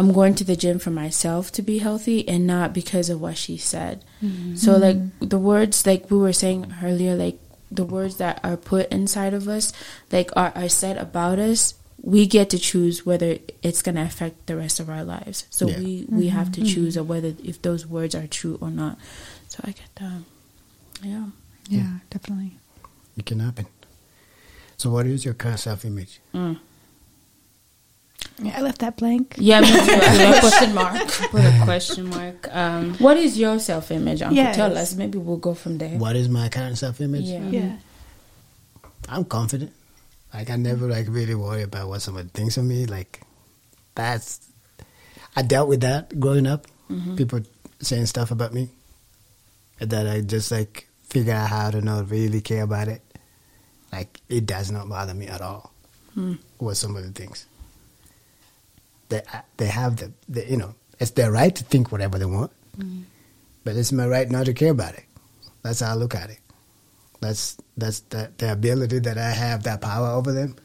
[0.00, 3.36] I'm going to the gym for myself to be healthy and not because of what
[3.36, 4.04] she said.
[4.20, 4.82] So mm-hmm.
[4.82, 4.98] like
[5.30, 7.38] the words like we were saying earlier like
[7.70, 9.72] the words that are put inside of us
[10.10, 14.46] like are, are said about us we get to choose whether it's going to affect
[14.46, 15.78] the rest of our lives so Yeah.
[15.78, 16.74] we we have to mm-hmm.
[16.74, 18.98] choose of whether if those words are true or not
[19.48, 20.22] so i get that
[21.02, 21.26] yeah
[21.68, 22.58] Yeah, definitely.
[23.16, 23.66] It can happen.
[24.76, 26.20] So what is your current self image?
[26.34, 26.58] Mm.
[28.42, 29.34] Yeah, I left that blank.
[29.38, 29.76] yeah me too.
[29.78, 32.48] I put a question mark put a question mark.
[32.54, 34.56] Um, what is your self-image uncle Yes.
[34.56, 37.24] tell us maybe we'll go from there What is my current self image?
[37.26, 37.76] yeah Yeah.
[39.08, 39.72] I'm confident.
[40.32, 42.86] Like I never like really worry about what somebody thinks of me.
[42.86, 43.20] Like
[43.94, 44.40] that's
[45.36, 46.66] I dealt with that growing up.
[47.16, 47.40] People
[47.80, 48.68] saying stuff about me.
[49.80, 53.02] And that I just like figure out how to not really care about it.
[53.92, 55.72] Like it does not bother me at all
[56.58, 57.46] what somebody thinks.
[59.10, 59.22] They
[59.58, 63.02] they have the, the you know it's their right to think whatever they want, mm-hmm.
[63.64, 65.04] but it's my right not to care about it.
[65.62, 66.38] That's how I look at it.
[67.20, 70.56] That's that's the, the ability that I have that power over them.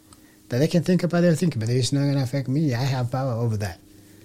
[0.50, 2.74] That they can think about their thinking, but it's not going to affect me.
[2.74, 3.80] I have power over that.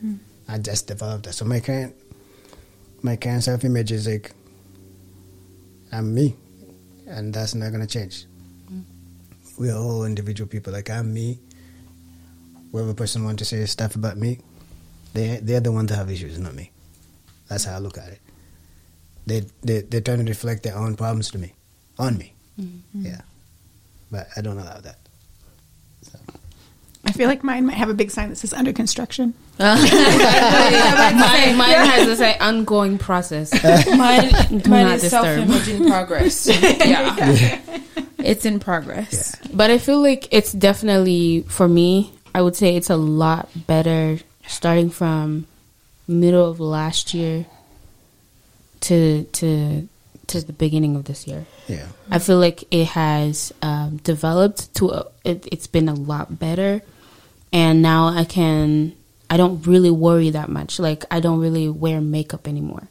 [0.05, 0.19] Mm.
[0.49, 1.33] I just developed that.
[1.33, 1.95] So my current
[3.03, 4.33] my current self image is like
[5.93, 6.37] I'm me,
[7.07, 8.27] and that's not going to change.
[8.71, 8.85] Mm.
[9.59, 10.73] We are all individual people.
[10.73, 11.39] Like I'm me.
[12.73, 14.39] Whoever person want to say stuff about me,
[15.13, 16.71] they they're the ones that have issues, not me.
[17.49, 18.21] That's how I look at it.
[19.27, 21.55] They they they're trying to reflect their own problems to me,
[21.99, 22.35] on me.
[22.61, 23.07] Mm-hmm.
[23.07, 23.21] Yeah,
[24.11, 25.01] but I don't allow that.
[27.05, 29.35] I feel like mine might have a big sign that says under construction.
[29.59, 29.81] mine,
[31.57, 33.53] mine has to say ongoing process.
[33.87, 34.31] mine,
[34.69, 36.47] mine is self-image in progress.
[36.47, 37.61] yeah.
[38.19, 39.35] it's in progress.
[39.53, 42.13] But I feel like it's definitely for me.
[42.35, 45.47] I would say it's a lot better starting from
[46.07, 47.47] middle of last year
[48.81, 49.89] to to
[50.27, 51.47] to the beginning of this year.
[51.69, 56.39] Yeah, I feel like it has um, developed to a, it, it's been a lot
[56.39, 56.83] better,
[57.53, 58.95] and now I can
[59.29, 60.79] I don't really worry that much.
[60.79, 62.89] Like I don't really wear makeup anymore,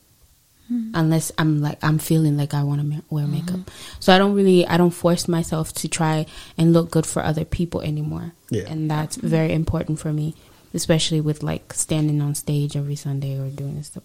[0.69, 3.59] unless I'm like I'm feeling like I want to ma- wear makeup.
[3.99, 6.25] So I don't really I don't force myself to try
[6.57, 8.63] and look good for other people anymore, Yeah.
[8.67, 10.35] and that's very important for me,
[10.73, 14.03] especially with like standing on stage every Sunday or doing this stuff,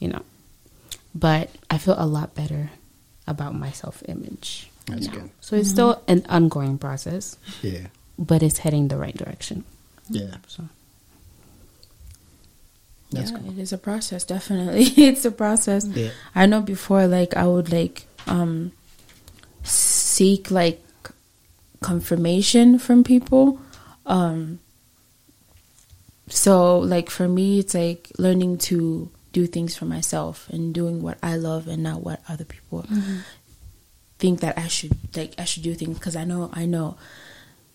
[0.00, 0.22] you know.
[1.14, 2.70] But I feel a lot better
[3.26, 4.70] about my self image.
[4.86, 5.30] That's good.
[5.40, 7.86] So it's still an ongoing process, yeah,
[8.18, 9.62] but it's heading the right direction.
[10.08, 10.36] yeah.
[10.48, 10.64] So
[13.10, 13.50] That's yeah, cool.
[13.50, 14.24] it is a process.
[14.36, 15.86] Definitely, it's a process.
[15.86, 16.10] Yeah.
[16.34, 18.72] I know before, like I would like um
[19.62, 20.82] seek like
[21.80, 23.60] confirmation from people.
[24.06, 24.60] Um
[26.28, 31.18] so like for me it's like learning to do things for myself and doing what
[31.22, 32.86] I love and not what other people
[34.18, 36.96] think that I should like I should do things because I know I know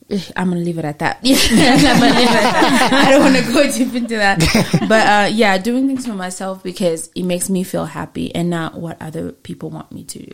[0.10, 1.20] Eh, I'm gonna leave it at that.
[1.24, 2.90] Yeah, I'm gonna leave it at that.
[3.08, 4.40] I don't want to go deep into that,
[4.88, 8.76] but uh, yeah, doing things for myself because it makes me feel happy and not
[8.76, 10.32] what other people want me to do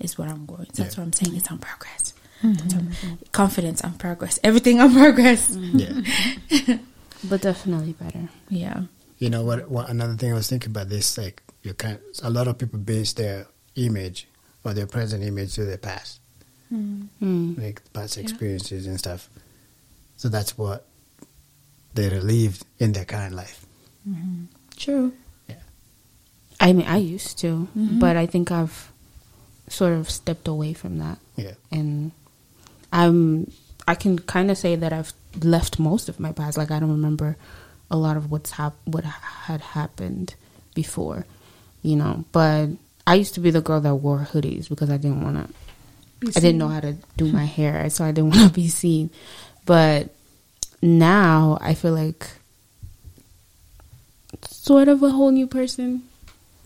[0.00, 0.66] is what I'm going.
[0.74, 1.36] That's what I'm saying.
[1.36, 2.14] It's on progress.
[2.42, 2.52] Mm-hmm.
[2.54, 4.38] That's on- confidence on progress.
[4.42, 5.50] Everything on progress.
[5.54, 6.66] Mm-hmm.
[6.68, 6.78] yeah.
[7.28, 8.28] but definitely better.
[8.48, 8.84] Yeah.
[9.18, 9.70] You know what?
[9.70, 12.78] What another thing I was thinking about this, like you can a lot of people
[12.78, 13.46] base their
[13.76, 14.26] image
[14.64, 16.20] or their present image to their past,
[16.72, 17.58] Mm.
[17.58, 19.28] like past experiences and stuff.
[20.16, 20.86] So that's what
[21.94, 23.66] they relieved in their current life.
[24.08, 24.44] Mm-hmm.
[24.76, 25.12] True.
[25.48, 25.56] Yeah.
[26.60, 27.98] I mean, I used to, mm-hmm.
[27.98, 28.90] but I think I've
[29.68, 32.12] sort of stepped away from that, Yeah, and
[32.92, 33.50] I'm
[33.86, 36.56] I can kind of say that I've left most of my past.
[36.56, 37.36] Like I don't remember
[37.90, 40.34] a lot of what's hap- what had happened
[40.74, 41.26] before,
[41.82, 42.24] you know.
[42.32, 42.70] But
[43.06, 45.54] I used to be the girl that wore hoodies because I didn't want to.
[46.24, 49.10] I didn't know how to do my hair, so I didn't want to be seen.
[49.66, 50.14] But
[50.80, 52.26] now I feel like
[54.48, 56.02] sort of a whole new person.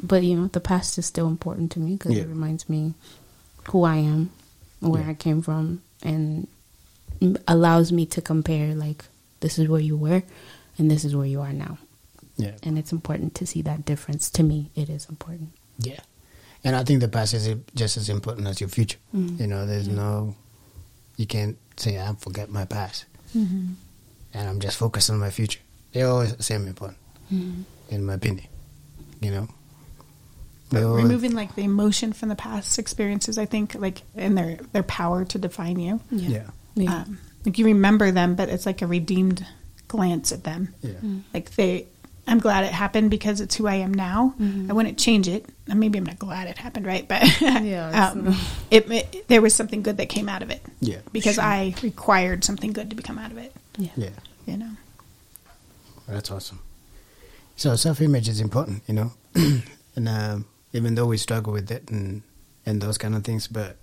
[0.03, 2.23] But you know, the past is still important to me because Yeah.
[2.25, 2.95] it reminds me
[3.69, 4.31] who I am,
[4.81, 5.11] where Yeah.
[5.11, 6.47] I came from, and
[7.49, 8.75] allows me to compare.
[8.75, 9.05] Like
[9.40, 10.23] this is where you were,
[10.79, 11.79] and this is where you are now.
[12.37, 14.29] yeah, And it's important to see that difference.
[14.33, 15.51] To me, it is important.
[15.79, 16.01] yeah.
[16.64, 18.99] And I think the past is just as important as your future.
[19.14, 19.38] Mhm.
[19.40, 20.35] You know, there's no,
[21.16, 23.77] you can't say I forget my past, and
[24.35, 25.61] I'm just focused on my future.
[25.92, 26.99] They're always the same important,
[27.31, 28.47] in my opinion.
[29.21, 29.49] You know,
[30.71, 34.83] But removing like the emotion from the past experiences, I think, like and their their
[34.83, 36.01] power to define you.
[36.11, 37.03] yeah, Yeah.
[37.03, 39.47] Um, like you remember them, but it's like a redeemed
[39.88, 40.75] glance at them.
[40.83, 40.95] yeah.
[41.33, 41.87] Like they,
[42.29, 44.35] I'm glad it happened because it's who I am now.
[44.69, 45.47] I wouldn't change it.
[45.69, 47.07] Maybe I'm not glad it happened, right?
[47.07, 48.35] But Yeah, um,
[48.71, 52.43] it, it there was something good that came out of it Yeah, because I required
[52.45, 53.53] something good to become out of it.
[53.79, 53.91] yeah.
[53.97, 54.11] yeah.
[54.47, 54.71] You know.
[56.09, 56.61] That's awesome.
[57.57, 59.12] So self image is important, you know,
[59.97, 62.23] and um, even though we struggle with it and
[62.65, 63.77] and those kind of things, but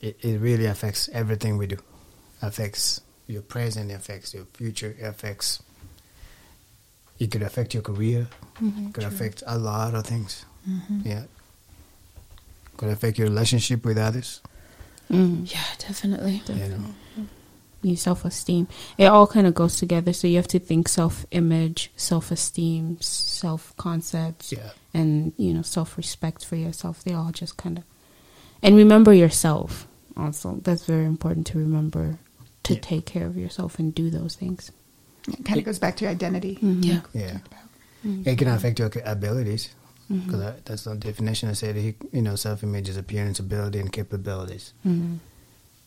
[0.00, 1.76] it it really affects everything we do.
[2.42, 5.62] Affects your present, it affects your future, it affects.
[7.20, 8.26] It could affect your career.
[8.60, 10.44] it could affect a lot of things.
[11.04, 11.24] Yeah.
[12.76, 14.40] Could affect your relationship with others.
[15.10, 15.50] Mm.
[15.52, 16.42] Yeah, definitely.
[16.48, 17.26] You know.
[17.82, 18.68] your self esteem.
[18.96, 20.12] It all kind of goes together.
[20.12, 24.70] So you have to think self image, self esteem, self concepts, Yeah.
[24.94, 27.04] and you know self respect for yourself.
[27.04, 27.84] They all just kind of
[28.62, 29.86] and remember yourself.
[30.16, 32.18] Also, that's very important to remember
[32.64, 32.80] to Yeah.
[32.80, 34.70] take care of yourself and do those things.
[35.28, 36.58] It kind of goes back to your identity.
[36.60, 37.00] Yeah.
[37.12, 37.38] Yeah.
[38.02, 39.74] It can affect your abilities.
[40.08, 41.76] Because that's the definition I said.
[41.76, 44.72] You know, self-image is appearance, ability, and capabilities.
[44.84, 45.16] Mm-hmm.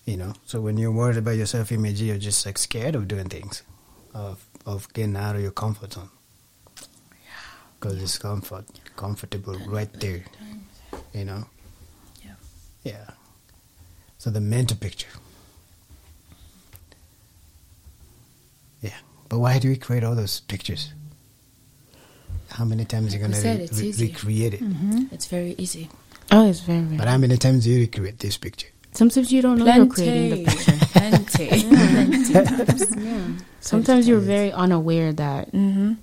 [0.06, 3.28] You know, so when you're worried about your self-image, you're just like scared of doing
[3.28, 3.64] things,
[4.14, 6.10] of of getting out of your comfort zone.
[7.80, 8.66] Because it's comfort,
[8.96, 10.24] comfortable right there.
[11.14, 11.46] You know.
[12.24, 12.36] Yeah.
[12.84, 13.10] Yeah.
[14.18, 15.10] So the mental picture.
[18.82, 19.00] Yeah,
[19.34, 20.94] but why do we create all those pictures?
[22.52, 24.08] how many times are you gonna we re- it's re- easy.
[24.10, 24.62] recreate it?
[25.12, 25.90] It's very easy.
[26.32, 26.98] Oh, it's very, very.
[26.98, 28.68] But how many times do you recreate this picture?
[28.92, 30.72] Sometimes you don't know you're creating the picture.
[30.94, 31.64] Plenty.
[31.70, 32.96] Plenty times.
[33.04, 33.28] Yeah.
[33.60, 35.94] Sometimes you're very unaware that Mm-hmm.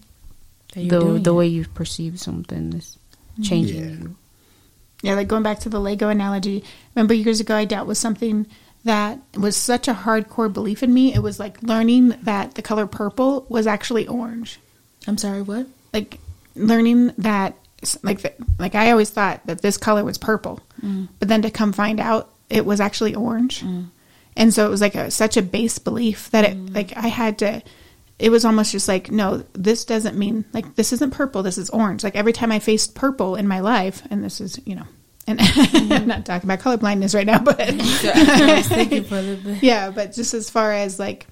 [0.74, 1.36] That you're the doing the it.
[1.38, 2.98] way you perceive something is
[3.44, 3.90] changing Yeah.
[4.02, 4.16] you.
[5.02, 6.64] Yeah, like going back to the Lego analogy.
[6.96, 8.46] Remember years ago I dealt with something
[8.84, 11.14] that was such a hardcore belief in me.
[11.14, 14.58] It was like learning that the color purple was actually orange.
[15.06, 15.66] I'm sorry, what?
[15.92, 16.18] Like
[16.54, 17.54] learning that
[18.02, 20.60] like the, like I always thought that this color was purple.
[20.82, 21.08] Mm.
[21.18, 23.62] But then to come find out it was actually orange.
[23.62, 23.88] Mm.
[24.36, 26.74] And so it was like a, such a base belief that it mm.
[26.74, 27.62] like I had to
[28.18, 31.70] it was almost just like no this doesn't mean like this isn't purple this is
[31.70, 34.84] orange like every time i faced purple in my life and this is you know
[35.30, 35.40] and
[35.92, 39.44] i'm not talking about color blindness right now but I was thinking for a little
[39.52, 39.62] bit.
[39.62, 41.26] yeah but just as far as like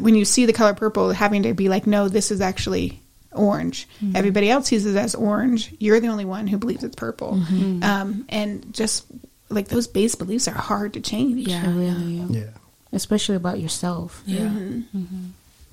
[0.00, 3.00] when you see the color purple having to be like no this is actually
[3.32, 7.40] orange everybody else sees it as orange you're the only one who believes it's purple
[7.82, 9.04] um, and just
[9.50, 11.62] like those base beliefs are hard to change Yeah.
[11.64, 12.30] I really am.
[12.30, 12.50] Yeah.
[12.92, 14.22] Especially about yourself.
[14.26, 14.50] Yeah.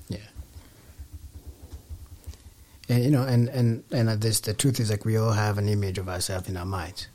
[0.08, 0.18] Yeah.
[2.88, 5.58] And you know, and and and uh, this the truth is like we all have
[5.58, 7.08] an image of ourselves in our minds.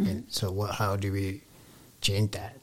[0.00, 0.10] Mm-hmm.
[0.10, 0.74] And so, what?
[0.76, 1.42] How do we
[2.00, 2.56] change that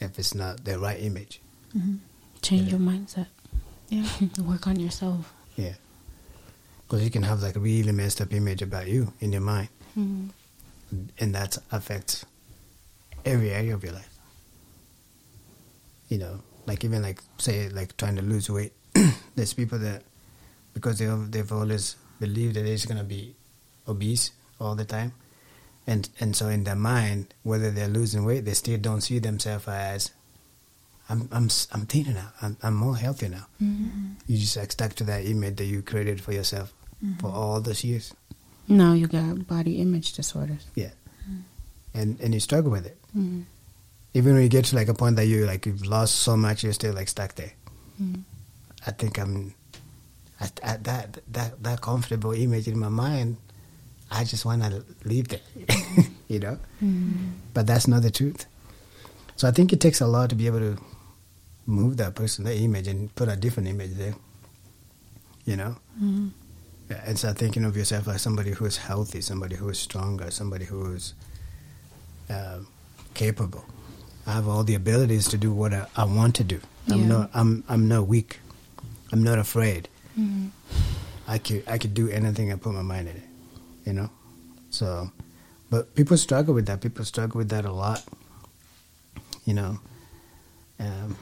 [0.00, 1.40] if it's not the right image?
[1.76, 1.96] Mm-hmm.
[2.40, 2.78] Change Yeah.
[2.78, 3.26] your mindset.
[3.88, 4.08] yeah
[4.42, 5.32] Work on yourself.
[5.56, 5.74] Yeah.
[6.86, 9.68] Because you can have like a really messed up image about you in your mind,
[9.98, 10.28] mm-hmm.
[11.18, 12.24] and that affects
[13.26, 14.08] every area of your life.
[16.08, 18.72] You know, like even like say like trying to lose weight.
[19.36, 20.02] There's people that
[20.72, 23.34] because they have, they've always believed that they're just gonna be
[23.86, 24.30] obese
[24.60, 25.12] all the time,
[25.88, 29.66] and and so in their mind, whether they're losing weight, they still don't see themselves
[29.66, 30.10] as
[31.08, 32.28] I'm I'm I'm thinner now.
[32.42, 33.46] I'm I'm more healthy now.
[33.60, 34.20] Mm-hmm.
[34.26, 37.18] You just like stuck to that image that you created for yourself mm-hmm.
[37.18, 38.12] for all those years.
[38.68, 40.66] No, you got body image disorders.
[40.74, 40.92] Yeah,
[41.24, 41.40] mm-hmm.
[41.94, 42.98] and and you struggle with it.
[44.12, 46.62] Even when you get to like a point that you like you've lost so much,
[46.62, 47.52] you're still like stuck there.
[48.86, 49.54] I think I'm
[50.38, 53.38] at, at that that that comfortable image in my mind.
[54.10, 55.40] I just want to leave there,
[56.28, 56.58] you know.
[56.82, 57.32] Mm.
[57.54, 58.46] But that's not the truth.
[59.36, 60.78] So I think it takes a lot to be able to
[61.66, 64.14] move that person, that image, and put a different image there.
[65.44, 65.76] You know.
[66.02, 66.30] Mm.
[66.90, 70.30] Yeah, and start thinking of yourself as somebody who is healthy, somebody who is stronger,
[70.30, 71.12] somebody who is
[72.30, 72.66] um,
[73.12, 73.64] capable.
[74.26, 76.60] I have all the abilities to do what I, I want to do.
[76.90, 77.06] I'm Yeah.
[77.08, 77.30] not.
[77.34, 77.64] I'm.
[77.68, 78.40] I'm not weak.
[79.12, 79.88] I'm not afraid.
[80.18, 80.50] Mm.
[81.26, 81.62] I could.
[81.66, 83.22] I could do anything I put my mind in it.
[83.88, 84.10] You know.
[84.68, 85.10] So,
[85.70, 86.82] but people struggle with that.
[86.82, 88.04] People struggle with that a lot.
[89.46, 89.80] You know.
[90.78, 91.16] Um,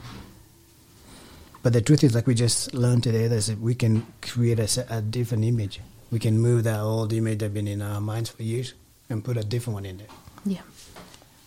[1.63, 5.01] but the truth is, like we just learned today, that we can create a, a
[5.01, 5.79] different image.
[6.11, 8.73] We can move that old image that's been in our minds for years
[9.09, 10.11] and put a different one in there.
[10.45, 10.67] Yeah.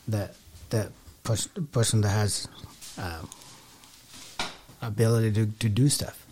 [0.09, 0.35] That
[0.71, 0.89] that
[1.23, 2.49] pers- person that has
[2.97, 3.29] um,
[4.81, 6.27] ability to, to do stuff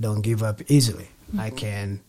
[0.00, 1.08] don't give up easily.
[1.38, 2.00] I can,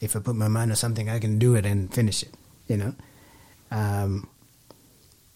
[0.00, 2.32] if I put my mind on something, I can do it and finish it.
[2.68, 2.94] You know,
[3.70, 4.28] um,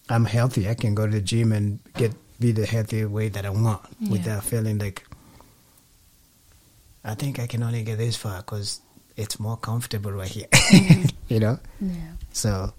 [0.09, 0.69] I'm healthy.
[0.69, 3.81] I can go to the gym and get be the healthy way that I want
[4.11, 5.05] without feeling like
[7.05, 8.81] I think I can only get this far because
[9.17, 10.47] it's more comfortable right here.
[11.29, 12.13] you know, Yeah.
[12.33, 12.73] so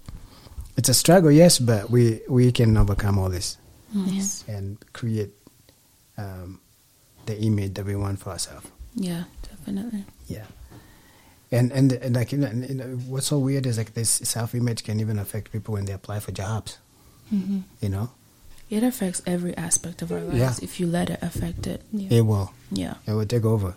[0.76, 3.58] it's a struggle, yes, but we we can overcome all this
[3.94, 4.44] Yes.
[4.48, 5.30] and create
[6.18, 6.60] um,
[7.26, 8.66] the image that we want for ourselves.
[8.94, 10.04] Yeah, definitely.
[10.26, 10.44] Yeah.
[11.54, 14.10] And and, and like you know, and, you know, what's so weird is like this
[14.10, 16.78] self image can even affect people when they apply for jobs.
[17.32, 17.60] Mm-hmm.
[17.80, 18.10] You know,
[18.70, 20.54] It affects every aspect of our lives Yeah.
[20.66, 21.82] if you let it affect it.
[21.92, 22.94] it will Yeah.
[23.06, 23.74] it will take over.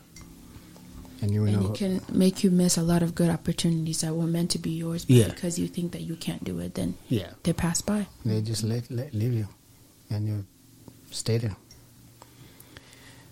[1.22, 4.14] And you And know, it can make you miss a lot of good opportunities that
[4.14, 5.28] were meant to be yours, but Yeah.
[5.30, 8.06] because you think that you can't do it, then yeah, they pass by.
[8.26, 9.48] they just let, let leave you,
[10.10, 10.46] and you
[11.12, 11.56] stay there.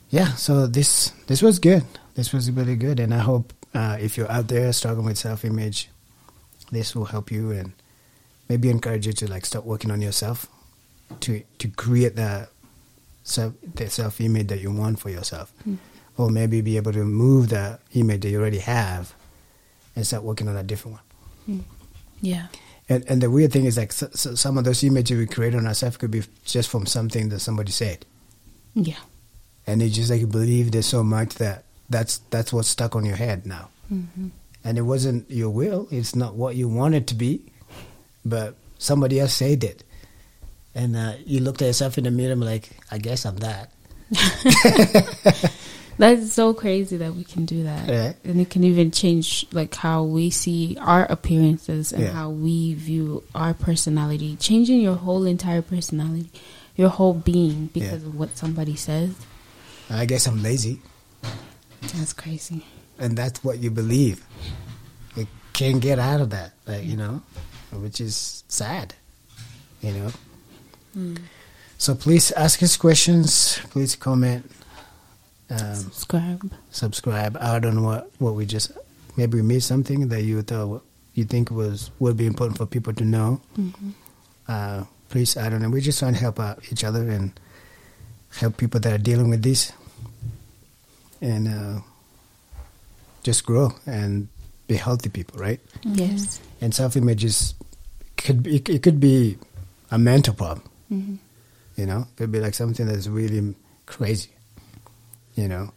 [0.09, 1.83] Yeah, so this this was good.
[2.15, 5.43] This was really good, and I hope uh, if you're out there struggling with self
[5.45, 5.89] image,
[6.71, 7.73] this will help you and
[8.49, 10.47] maybe encourage you to like start working on yourself
[11.19, 12.47] to to create the
[13.23, 15.53] self the self image that you want for yourself,
[16.17, 19.13] or maybe be able to move the image that you already have
[19.95, 20.97] and start working on a different
[21.47, 21.63] one.
[22.21, 22.47] Yeah.
[22.89, 25.55] And and the weird thing is like so, so some of those images we create
[25.55, 28.05] on ourselves could be just from something that somebody said,
[28.75, 28.99] Yeah.
[29.65, 33.15] and you just like believe it so much that that's that's what's stuck on your
[33.17, 33.69] head now.
[34.63, 37.41] And it wasn't your will; it's not what you wanted to be,
[38.25, 39.83] but somebody else said it,
[40.73, 43.71] and uh, you looked at yourself in the mirror and like, I guess I'm that.
[45.97, 47.87] That's so crazy that we can do that.
[47.87, 48.13] Yeah.
[48.25, 52.11] And it can even change like how we see our appearances and Yeah.
[52.11, 54.35] how we view our personality.
[54.35, 56.29] Changing your whole entire personality,
[56.75, 58.09] your whole being because Yeah.
[58.09, 59.11] of what somebody says.
[59.89, 60.81] I guess I'm lazy,
[61.95, 62.65] That's crazy.
[62.99, 64.25] and that's what you believe.
[65.15, 67.21] You can't get out of that, like, you know,
[67.71, 68.93] which is sad,
[69.81, 70.11] you know.
[71.77, 73.59] So please ask us questions.
[73.71, 74.49] Please comment.
[75.49, 76.51] Um, Subscribe.
[76.71, 77.37] subscribe.
[77.39, 78.71] I don't know what, what we just
[79.17, 80.83] maybe we missed something that you thought
[81.13, 83.41] you think was would be important for people to know.
[84.47, 85.69] Uh, please, I don't know.
[85.69, 87.31] We're just trying to help out each other and
[88.39, 89.71] help people that are dealing with this,
[91.21, 91.81] and uh,
[93.23, 94.27] just grow and
[94.67, 95.59] be healthy people, right?
[95.83, 96.39] Yes.
[96.61, 97.53] And self image is
[98.17, 99.37] could be, it could be
[99.91, 100.67] a mental problem.
[100.91, 101.15] Mm-hmm.
[101.75, 103.55] You know, it could be like something that's really
[103.85, 104.29] crazy.
[105.35, 105.71] You know,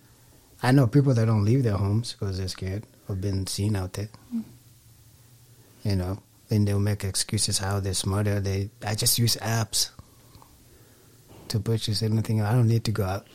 [0.63, 3.95] I know people that don't leave their homes because they're scared of being seen out
[3.95, 4.09] there.
[5.85, 6.19] You know,
[6.49, 8.41] then they'll make excuses how they're smarter.
[8.41, 9.91] They, I just use apps
[11.49, 12.43] to purchase anything.
[12.43, 13.27] I don't need to go out.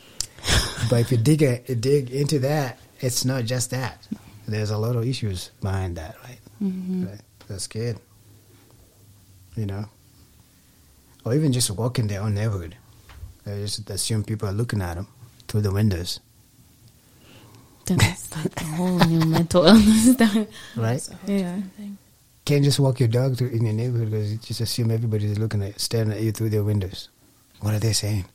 [0.89, 4.05] But if you dig a, dig into that, it's not just that.
[4.47, 6.39] There's a lot of issues behind that, right?
[6.61, 7.07] Mm-hmm.
[7.07, 7.21] Right.
[7.47, 7.97] They're scared.
[9.55, 9.85] You know,
[11.25, 12.75] or even just walking their own neighborhood.
[13.45, 15.07] They just assume people are looking at them
[15.47, 16.19] through the windows,
[17.85, 20.15] That's like a whole new mental illness.
[20.17, 21.09] that- right?
[21.27, 21.59] yeah.
[22.45, 25.63] Can't just walk your dog through in your neighborhood because you just assume everybody's looking
[25.63, 27.09] at, staring at you through their windows.
[27.61, 28.25] What are they saying?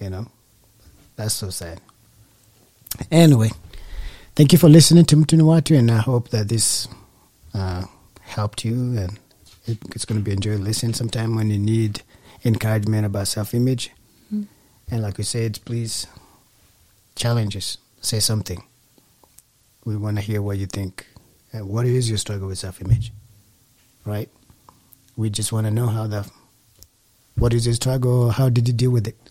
[0.00, 0.26] You know,
[1.16, 1.80] that's so sad.
[3.10, 3.50] Anyway,
[4.34, 6.88] thank you for listening to Mtu ni Watu, and I hope that this
[7.54, 7.84] uh,
[8.20, 9.18] helped you, and
[9.66, 12.02] it, it's going to be enjoyable listening sometime when you need
[12.44, 13.92] encouragement about self-image.
[14.92, 16.08] And like we said, please
[17.14, 18.64] challenge us, say something.
[19.84, 21.06] We want to hear what you think.
[21.54, 23.12] Uh, what is your struggle with self-image?
[24.04, 24.28] Right?
[25.16, 26.28] We just want to know how the
[27.36, 28.30] what is your struggle?
[28.30, 29.29] How did you deal with it?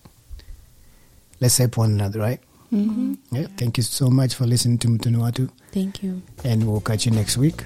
[1.41, 2.39] Let's help one another, right?
[2.73, 3.13] Mm-hmm.
[3.35, 3.47] Yeah.
[3.57, 6.21] Thank you so much for listening to Mtu ni Watu, Thank you.
[6.43, 7.63] and we'll catch you next week.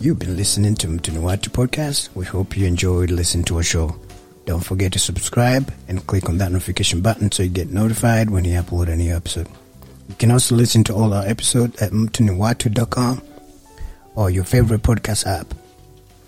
[0.00, 2.10] You've been listening to Mtu ni Watu podcast.
[2.14, 3.96] We hope you enjoyed listening to our show.
[4.46, 8.44] Don't forget to subscribe and click on that notification button so you get notified when
[8.44, 9.48] we upload a new episode.
[10.08, 13.22] You can also listen to all our episodes at mtuniwatu.com
[14.14, 15.52] or your favorite podcast app.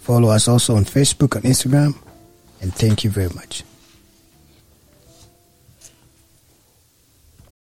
[0.01, 1.95] Follow us also on Facebook and Instagram.
[2.61, 3.63] And thank you very much.